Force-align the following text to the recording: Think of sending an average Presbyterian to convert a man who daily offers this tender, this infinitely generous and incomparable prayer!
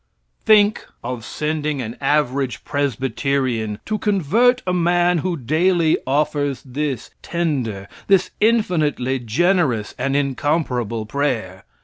Think 0.45 0.87
of 1.03 1.23
sending 1.23 1.79
an 1.79 1.95
average 2.01 2.63
Presbyterian 2.63 3.77
to 3.85 3.99
convert 3.99 4.63
a 4.65 4.73
man 4.73 5.19
who 5.19 5.37
daily 5.37 5.95
offers 6.07 6.63
this 6.63 7.11
tender, 7.21 7.87
this 8.07 8.31
infinitely 8.39 9.19
generous 9.19 9.93
and 9.99 10.15
incomparable 10.15 11.05
prayer! 11.05 11.65